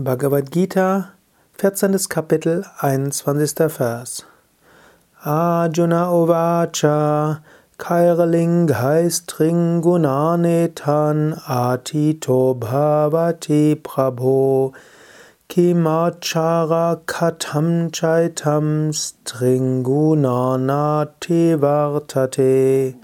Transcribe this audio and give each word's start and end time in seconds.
Bhagavad 0.00 0.52
Gita, 0.52 1.14
14. 1.56 2.06
Kapitel, 2.08 2.64
21. 2.82 3.68
Vers. 3.68 4.22
Arjuna 5.24 6.06
Ovacha 6.06 7.42
Kairalinghaistring 7.78 9.82
Gunanetan 9.82 11.42
Atito 11.42 12.54
Bhavati 12.56 13.74
Prabho 13.74 14.72
Kimachara 15.48 17.00
Katam 17.04 17.90
Chaitam 17.90 18.92
Stringunanati 18.94 21.56
Vartate 21.58 22.94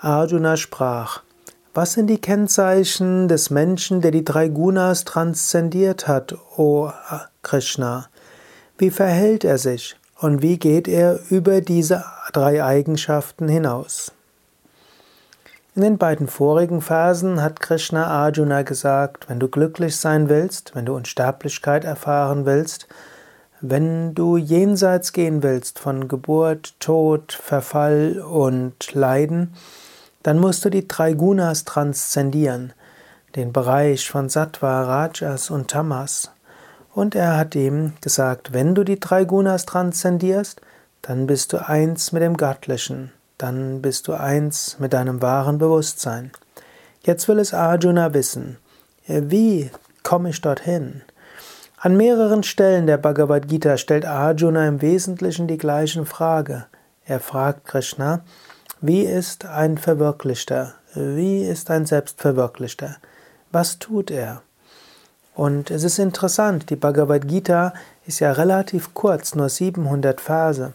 Arjuna 0.00 0.56
sprach 0.56 1.25
was 1.76 1.92
sind 1.92 2.06
die 2.06 2.20
Kennzeichen 2.20 3.28
des 3.28 3.50
Menschen, 3.50 4.00
der 4.00 4.10
die 4.10 4.24
drei 4.24 4.48
Gunas 4.48 5.04
transzendiert 5.04 6.08
hat, 6.08 6.34
o 6.56 6.90
Krishna? 7.42 8.06
Wie 8.78 8.90
verhält 8.90 9.44
er 9.44 9.58
sich 9.58 9.94
und 10.18 10.40
wie 10.40 10.58
geht 10.58 10.88
er 10.88 11.20
über 11.28 11.60
diese 11.60 12.02
drei 12.32 12.64
Eigenschaften 12.64 13.46
hinaus? 13.46 14.10
In 15.74 15.82
den 15.82 15.98
beiden 15.98 16.28
vorigen 16.28 16.80
Versen 16.80 17.42
hat 17.42 17.60
Krishna 17.60 18.06
Arjuna 18.06 18.62
gesagt, 18.62 19.28
wenn 19.28 19.38
du 19.38 19.48
glücklich 19.48 19.98
sein 19.98 20.30
willst, 20.30 20.74
wenn 20.74 20.86
du 20.86 20.96
Unsterblichkeit 20.96 21.84
erfahren 21.84 22.46
willst, 22.46 22.88
wenn 23.60 24.14
du 24.14 24.38
jenseits 24.38 25.12
gehen 25.12 25.42
willst 25.42 25.78
von 25.78 26.08
Geburt, 26.08 26.74
Tod, 26.80 27.34
Verfall 27.34 28.20
und 28.20 28.94
Leiden, 28.94 29.52
dann 30.26 30.40
musst 30.40 30.64
du 30.64 30.70
die 30.70 30.88
drei 30.88 31.12
Gunas 31.12 31.64
transzendieren, 31.64 32.72
den 33.36 33.52
Bereich 33.52 34.10
von 34.10 34.28
Sattva, 34.28 34.82
Rajas 34.82 35.50
und 35.50 35.68
Tamas. 35.68 36.32
Und 36.92 37.14
er 37.14 37.36
hat 37.36 37.54
ihm 37.54 37.92
gesagt, 38.00 38.52
wenn 38.52 38.74
du 38.74 38.82
die 38.82 38.98
drei 38.98 39.24
Gunas 39.24 39.66
transzendierst, 39.66 40.60
dann 41.00 41.28
bist 41.28 41.52
du 41.52 41.64
eins 41.64 42.10
mit 42.10 42.22
dem 42.22 42.36
Göttlichen, 42.36 43.12
dann 43.38 43.80
bist 43.82 44.08
du 44.08 44.14
eins 44.14 44.78
mit 44.80 44.94
deinem 44.94 45.22
wahren 45.22 45.58
Bewusstsein. 45.58 46.32
Jetzt 47.04 47.28
will 47.28 47.38
es 47.38 47.54
Arjuna 47.54 48.12
wissen, 48.12 48.56
wie 49.06 49.70
komme 50.02 50.30
ich 50.30 50.40
dorthin? 50.40 51.02
An 51.76 51.96
mehreren 51.96 52.42
Stellen 52.42 52.88
der 52.88 52.96
Bhagavad 52.96 53.46
Gita 53.46 53.76
stellt 53.76 54.04
Arjuna 54.04 54.66
im 54.66 54.82
Wesentlichen 54.82 55.46
die 55.46 55.58
gleiche 55.58 56.04
Frage. 56.04 56.66
Er 57.04 57.20
fragt 57.20 57.64
Krishna, 57.64 58.24
wie 58.80 59.02
ist 59.02 59.46
ein 59.46 59.78
Verwirklichter? 59.78 60.74
Wie 60.94 61.42
ist 61.42 61.70
ein 61.70 61.86
Selbstverwirklichter? 61.86 62.96
Was 63.50 63.78
tut 63.78 64.10
er? 64.10 64.42
Und 65.34 65.70
es 65.70 65.84
ist 65.84 65.98
interessant, 65.98 66.70
die 66.70 66.76
Bhagavad 66.76 67.28
Gita 67.28 67.74
ist 68.06 68.20
ja 68.20 68.32
relativ 68.32 68.94
kurz, 68.94 69.34
nur 69.34 69.48
700 69.48 70.20
Verse. 70.20 70.72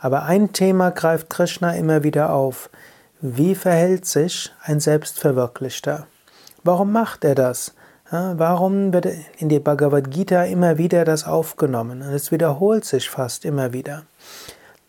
Aber 0.00 0.24
ein 0.24 0.52
Thema 0.52 0.90
greift 0.90 1.30
Krishna 1.30 1.74
immer 1.74 2.02
wieder 2.02 2.32
auf. 2.32 2.68
Wie 3.20 3.54
verhält 3.54 4.04
sich 4.04 4.52
ein 4.62 4.80
Selbstverwirklichter? 4.80 6.06
Warum 6.62 6.92
macht 6.92 7.24
er 7.24 7.34
das? 7.34 7.74
Warum 8.10 8.92
wird 8.92 9.06
in 9.38 9.48
die 9.48 9.58
Bhagavad 9.58 10.10
Gita 10.10 10.44
immer 10.44 10.76
wieder 10.78 11.04
das 11.04 11.24
aufgenommen? 11.24 12.02
Und 12.02 12.12
es 12.12 12.30
wiederholt 12.30 12.84
sich 12.84 13.08
fast 13.08 13.44
immer 13.44 13.72
wieder. 13.72 14.02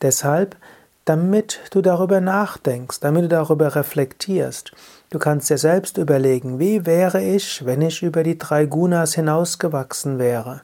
Deshalb 0.02 0.58
damit 1.06 1.60
du 1.70 1.82
darüber 1.82 2.20
nachdenkst, 2.20 3.00
damit 3.00 3.26
du 3.26 3.28
darüber 3.30 3.76
reflektierst. 3.76 4.72
Du 5.12 5.20
kannst 5.20 5.50
dir 5.52 5.60
selbst 5.60 6.00
überlegen, 6.00 6.60
wie 6.60 6.86
wäre 6.88 7.24
ich, 7.24 7.64
wenn 7.64 7.82
ich 7.82 8.02
über 8.02 8.24
die 8.24 8.40
drei 8.40 8.66
Gunas 8.66 9.14
hinausgewachsen 9.14 10.18
wäre? 10.18 10.62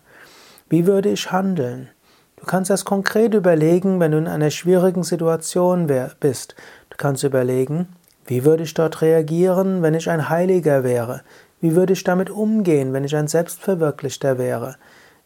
Wie 0.67 0.87
würde 0.87 1.09
ich 1.09 1.31
handeln? 1.31 1.89
Du 2.37 2.47
kannst 2.47 2.71
das 2.71 2.85
konkret 2.85 3.35
überlegen, 3.35 3.99
wenn 3.99 4.13
du 4.13 4.17
in 4.17 4.27
einer 4.27 4.49
schwierigen 4.49 5.03
Situation 5.03 5.85
bist. 6.19 6.55
Du 6.89 6.97
kannst 6.97 7.23
überlegen, 7.23 7.89
wie 8.25 8.43
würde 8.43 8.63
ich 8.63 8.73
dort 8.73 9.03
reagieren, 9.03 9.83
wenn 9.83 9.93
ich 9.93 10.09
ein 10.09 10.27
Heiliger 10.27 10.83
wäre? 10.83 11.21
Wie 11.59 11.75
würde 11.75 11.93
ich 11.93 12.03
damit 12.03 12.31
umgehen, 12.31 12.93
wenn 12.93 13.03
ich 13.03 13.15
ein 13.15 13.27
Selbstverwirklichter 13.27 14.39
wäre? 14.39 14.77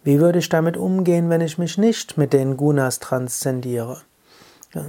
Wie 0.04 0.20
würde 0.20 0.40
ich 0.40 0.50
damit 0.50 0.76
umgehen, 0.76 1.30
wenn 1.30 1.40
ich 1.40 1.58
mich 1.58 1.78
nicht 1.78 2.18
mit 2.18 2.34
den 2.34 2.58
Gunas 2.58 3.00
transzendiere? 3.00 4.02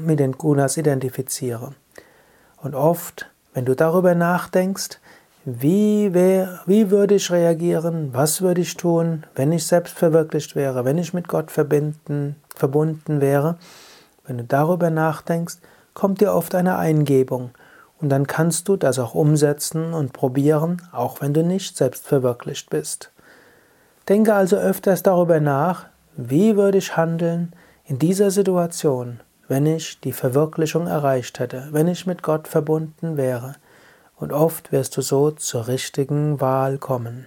Mit 0.00 0.18
den 0.18 0.32
Gunas 0.32 0.76
identifiziere. 0.76 1.72
Und 2.62 2.74
oft, 2.74 3.30
wenn 3.54 3.64
du 3.64 3.74
darüber 3.74 4.14
nachdenkst, 4.14 4.98
wie, 5.44 6.12
wär, 6.12 6.60
wie 6.66 6.90
würde 6.90 7.14
ich 7.14 7.30
reagieren, 7.30 8.12
was 8.12 8.42
würde 8.42 8.62
ich 8.62 8.76
tun, 8.76 9.24
wenn 9.36 9.52
ich 9.52 9.64
selbst 9.64 9.96
verwirklicht 9.96 10.56
wäre, 10.56 10.84
wenn 10.84 10.98
ich 10.98 11.14
mit 11.14 11.28
Gott 11.28 11.52
verbinden, 11.52 12.34
verbunden 12.54 13.20
wäre, 13.20 13.56
wenn 14.26 14.38
du 14.38 14.44
darüber 14.44 14.90
nachdenkst, 14.90 15.58
kommt 15.94 16.20
dir 16.20 16.32
oft 16.32 16.54
eine 16.56 16.76
Eingebung 16.78 17.50
und 18.00 18.08
dann 18.08 18.26
kannst 18.26 18.68
du 18.68 18.76
das 18.76 18.98
auch 18.98 19.14
umsetzen 19.14 19.94
und 19.94 20.12
probieren, 20.12 20.82
auch 20.92 21.20
wenn 21.20 21.32
du 21.32 21.44
nicht 21.44 21.76
selbst 21.76 22.06
verwirklicht 22.06 22.68
bist. 22.68 23.12
Denke 24.08 24.34
also 24.34 24.56
öfters 24.56 25.02
darüber 25.02 25.40
nach, 25.40 25.86
wie 26.16 26.56
würde 26.56 26.78
ich 26.78 26.96
handeln 26.96 27.52
in 27.84 27.98
dieser 27.98 28.30
Situation, 28.30 29.20
wenn 29.48 29.66
ich 29.66 30.00
die 30.00 30.12
Verwirklichung 30.12 30.86
erreicht 30.86 31.38
hätte, 31.38 31.68
wenn 31.70 31.88
ich 31.88 32.06
mit 32.06 32.22
Gott 32.22 32.48
verbunden 32.48 33.16
wäre. 33.16 33.54
Und 34.16 34.32
oft 34.32 34.72
wirst 34.72 34.96
du 34.96 35.02
so 35.02 35.30
zur 35.30 35.68
richtigen 35.68 36.40
Wahl 36.40 36.78
kommen. 36.78 37.26